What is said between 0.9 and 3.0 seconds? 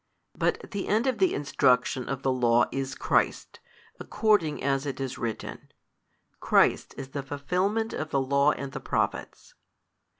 of the instruction of the Law is